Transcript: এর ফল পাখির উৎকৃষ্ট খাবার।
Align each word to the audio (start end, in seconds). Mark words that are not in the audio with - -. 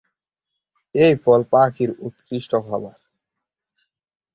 এর 0.95 1.13
ফল 1.23 1.41
পাখির 1.51 1.89
উৎকৃষ্ট 1.99 2.51
খাবার। 2.67 2.97